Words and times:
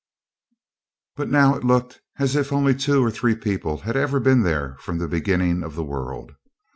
But 1.15 1.29
now 1.29 1.53
it 1.53 1.63
looked 1.63 2.01
as 2.17 2.35
if 2.35 2.51
only 2.51 2.73
two 2.73 3.03
or 3.03 3.11
three 3.11 3.35
people 3.35 3.81
had 3.81 3.95
ever 3.95 4.19
been 4.19 4.41
there 4.41 4.75
from 4.79 4.97
the 4.97 5.07
beginning 5.07 5.61
of 5.61 5.75
the 5.75 5.83
world. 5.85 6.31